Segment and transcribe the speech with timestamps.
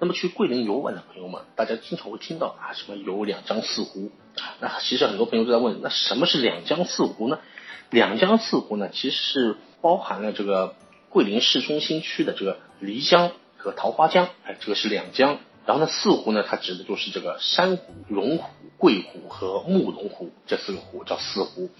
[0.00, 4.10] 那么去桂林游玩的朋友们，大家经常会听到啊，什么有两江四湖。
[4.60, 7.40] 那其实很多朋友都在问，那什么是两江四湖呢？
[7.90, 10.76] 两江四湖呢，其实是包含了这个
[11.08, 15.38] 桂林市中心区的这个漓江和桃花江，哎，这个是两江。
[15.66, 21.70] 然后呢，四湖呢，它指的就是这个山湖、龙湖、桂湖和慕龙湖这四个湖，叫四湖。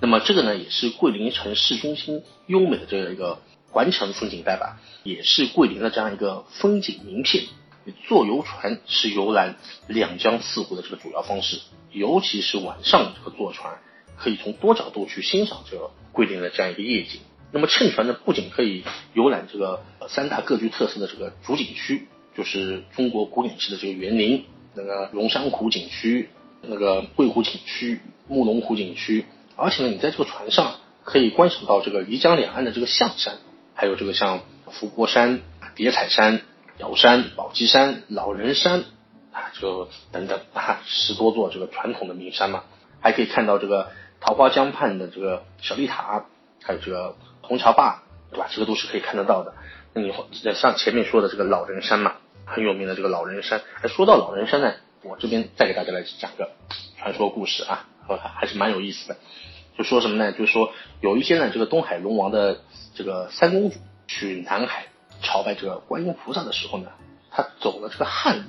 [0.00, 7.44] 那么这个呢，也是桂林城市中心优美的这样一个环城风景带吧，也是桂林的这样一个风景名片。
[7.92, 9.56] 坐游船是游览
[9.86, 11.60] 两江四湖的这个主要方式，
[11.92, 13.78] 尤其是晚上这个坐船，
[14.16, 17.20] 可以从多角度去欣赏这个桂林的这样一个夜景。
[17.52, 26.30] 那么乘船呢，不仅可以游览这个三大各具特色的这个主景区，就是中国古典式的这个园林，那个龙山湖景区、
[26.62, 29.26] 那个桂湖景区、木龙湖景区，
[29.56, 33.38] 而且呢，你在这个船上可以观赏到这个漓江两岸的这个象山，
[33.74, 34.40] 还有这个像
[34.70, 35.42] 伏波山、
[35.76, 36.40] 叠彩山。
[36.78, 38.84] 瑶山、宝鸡山、老人山
[39.32, 42.64] 啊，就等等啊，十多座这个传统的名山嘛，
[43.00, 43.90] 还可以看到这个
[44.20, 46.24] 桃花江畔的这个小丽塔，
[46.62, 48.48] 还有这个虹桥坝，对吧？
[48.50, 49.54] 这个都是可以看得到的。
[49.92, 50.12] 那你
[50.54, 53.62] 像前面说的这个老人山嘛，很有名的这个老人山。
[53.80, 56.50] 哎，说到老人山呢，我这边再给大家来讲个
[56.98, 57.86] 传说故事啊，
[58.34, 59.16] 还是蛮有意思的。
[59.78, 60.32] 就说什么呢？
[60.32, 62.62] 就说有一些呢，这个东海龙王的
[62.96, 63.76] 这个三公主
[64.08, 64.86] 去南海。
[65.24, 66.90] 朝拜这个观音菩萨的时候呢，
[67.32, 68.44] 他走了这个汉路，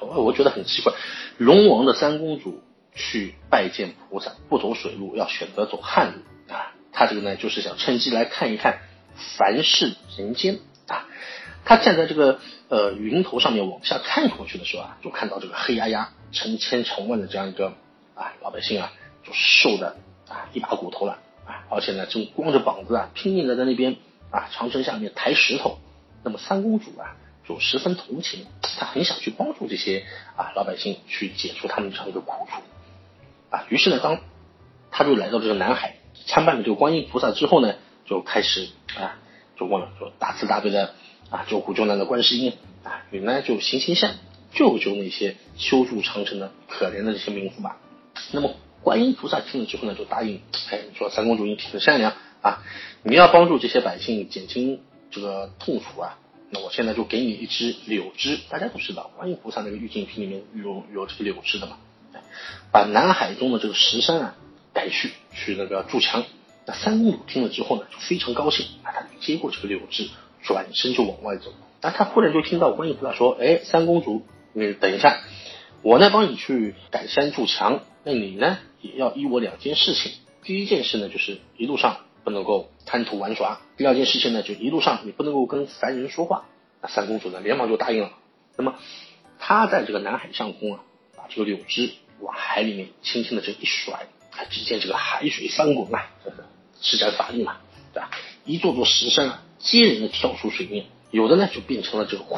[0.00, 0.92] 我我觉得很奇怪，
[1.38, 2.60] 龙王的三公主
[2.94, 8.80] 去拜见菩萨不走水路，要选择走汉路啊，他这个呢就是想趁机来看一看
[9.38, 11.06] 凡世人间啊，
[11.64, 17.74] 他站在这个呃云头上面往下看过去的时候啊，就看到这个黑压压成千成万的这样一个
[18.14, 18.92] 啊老百姓啊，
[19.24, 19.96] 就瘦的
[20.28, 23.96] 啊一把骨头了啊，而且呢正光着膀子啊拼命的在那边
[24.30, 25.78] 啊长城下面抬石头。
[26.22, 27.16] 那么三公主啊，
[27.48, 30.04] 就十分同情，她很想去帮助这些
[30.36, 32.60] 啊老百姓去解除他们这样一个苦楚
[33.50, 33.64] 啊。
[33.68, 34.20] 于是呢，当
[34.90, 39.18] 她就来到这个南海参拜了这个观音菩萨之后呢，就开始啊，
[39.58, 40.94] 就问了说大慈大悲的
[41.30, 42.52] 啊救苦救难的观世音
[42.84, 44.16] 啊，你呢就行行善，
[44.52, 47.78] 救救那些修筑长城的可怜的这些民夫吧。
[48.32, 52.62] 那么观音菩萨听了之后呢，就答应，哎，说三公主你挺善良啊，
[53.02, 54.82] 你要帮助这些百姓减轻。
[55.10, 56.18] 这个痛楚啊，
[56.50, 58.38] 那我现在就给你一支柳枝。
[58.48, 61.78] 大家都知道，观音菩萨那个玉净瓶里面有有这个柳枝的嘛。
[62.72, 64.36] 把南海中的这个石山啊
[64.72, 66.24] 改去去那个筑墙。
[66.66, 70.08] 那三公主听了之后呢，就非常高兴，啊，她接过这个柳枝，
[70.42, 71.52] 转身就往外走。
[71.80, 74.22] 那她忽然就听到观音菩萨说：“哎，三公主，
[74.52, 75.20] 你等一下，
[75.82, 80.12] 我呢帮你去改山筑墙，那你呢也要依我两件事情。
[80.44, 83.60] 第一件事呢，就是一路上。”不能够贪图玩耍。
[83.76, 86.46] 第二件事情呢，就一路上你不能够跟凡人说话。
[86.82, 88.12] 那三公主呢，连忙就答应了。
[88.56, 88.74] 那么，
[89.38, 90.80] 她在这个南海上空啊，
[91.16, 94.06] 把这个柳枝往海里面轻轻的这一甩，
[94.50, 96.10] 只见这个海水翻滚啊，
[96.80, 97.58] 施展法力嘛，
[97.92, 98.10] 对吧？
[98.44, 102.34] 一座座石山啊，接连的跳出水面，有的呢就变成了这个虎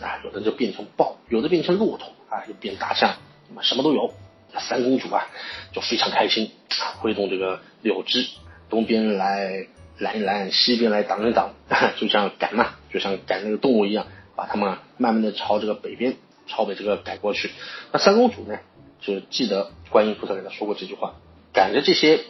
[0.00, 3.16] 啊，有的就变成豹，有的变成骆驼啊，又变大象，
[3.62, 4.14] 什么都有。
[4.58, 5.28] 三公主啊，
[5.72, 8.26] 就非常开心啊，挥动这个柳枝。
[8.70, 9.66] 东边来
[9.98, 11.54] 拦一拦，西边来挡一挡，
[11.98, 16.16] 就像赶嘛，就像赶那个动物一样，把他们慢慢的朝这个北边，
[16.46, 17.50] 朝北这个赶过去。
[17.92, 18.60] 那三公主呢，
[19.00, 21.16] 就记得观音菩萨给她说过这句话，
[21.52, 22.20] 赶着这些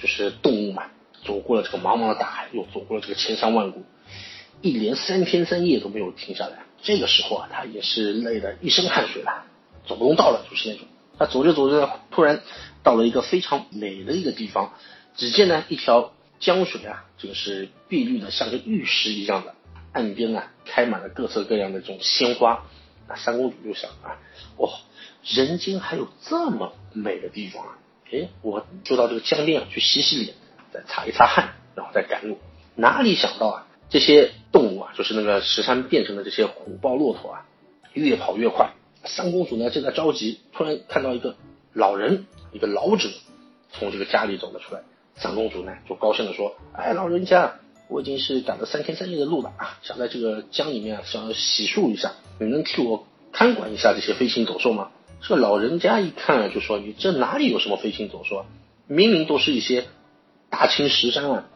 [0.00, 0.84] 就是动物嘛，
[1.24, 3.84] 走过了这个茫茫的大海，又走过了这个千山万谷，
[4.62, 6.60] 一连三天三夜都没有停下来。
[6.80, 9.44] 这个时候啊，她也是累得一身汗水了，
[9.86, 10.86] 走不动道了，就是那种。
[11.18, 12.40] 她走着走着，突然
[12.84, 14.72] 到了一个非常美的一个地方。
[15.18, 19.56] 只见呢，一条江水啊，这个是碧绿的，像个玉石一样的，
[19.92, 22.64] 岸边啊开满了各色各样的这种鲜花。
[23.08, 24.20] 那三公主就想啊，
[24.58, 24.70] 哇，
[25.24, 27.78] 人间还有这么美的地方啊！
[28.12, 30.34] 哎，我就到这个江边啊去洗洗脸，
[30.72, 32.38] 再擦一擦汗，然后再赶路。
[32.76, 37.46] 哪里想到啊，这些动物啊，就是那个石山变成的这些虎豹、骆驼啊，
[37.92, 38.70] 越跑越快。
[39.04, 41.34] 三公主呢正在着急，突然看到一个
[41.72, 43.08] 老人，一个老者
[43.72, 44.82] 从这个家里走了出来。
[45.20, 47.56] 三公主呢，就高兴的说：“哎，老人家，
[47.88, 58.46] 我已经是赶了三天三夜的路了啊，想在这个江里面想要洗漱一下，你能替我看管一下这些飞禽走兽吗？”这老人家一看啊，就说：“你这哪里有什么飞禽走兽啊？
[58.86, 59.86] 明明都是一些
[60.48, 61.48] 大青石山啊！”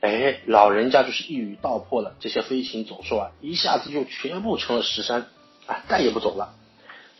[0.00, 5.26] 哎，老人家就是一语道破了，这些飞禽走兽啊，一下子就全部成了石山
[5.66, 6.54] 啊，再也不走了。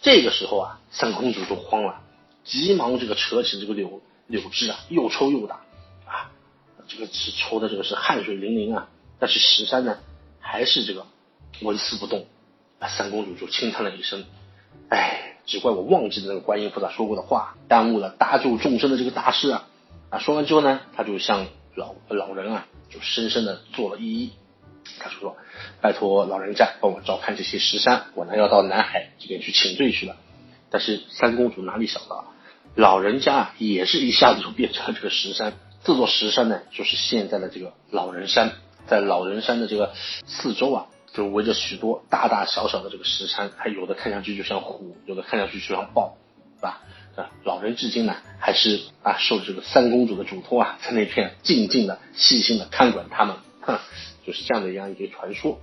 [0.00, 2.00] 这个时候啊，三公主就慌了，
[2.44, 5.62] 急忙这个扯起这个柳柳枝啊，又抽又打。
[6.88, 8.88] 这个是抽的这个是汗水淋淋啊，
[9.20, 9.98] 但是石山呢
[10.40, 11.06] 还是这个
[11.60, 12.26] 纹丝不动
[12.88, 14.24] 三公主就轻叹了一声
[14.88, 19.68] ：“哎，只怪我忘记了那个观音菩萨说过的话，耽误了搭救众生的这个大事啊！”
[20.10, 24.30] 啊，说完之后呢，他就向老老人啊，就深深的做了一揖。
[24.98, 25.36] 他说
[25.82, 30.16] ：“拜托老人家帮我照看这些石山，我呢要到南海这边去请罪去了。”
[30.70, 32.32] 但是三公主哪里想到，
[32.74, 35.52] 老人家也是一下子就变成了这个石山。
[35.84, 38.52] 这座石山呢，就是现在的这个老人山。
[38.86, 39.92] 在老人山的这个
[40.26, 46.16] 四周啊，就围着许多大大小小的这个石山，还有的看上去就像虎，有的看上去就像豹，
[46.56, 46.80] 是吧？
[47.14, 53.78] 啊，老人至今呢，还是啊受这个三公主的嘱托啊，在那片静静的、细心的看管他们，哼，
[54.26, 55.60] 就是这样的一样一个传说。